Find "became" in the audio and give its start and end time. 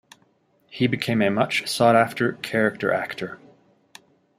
0.87-1.21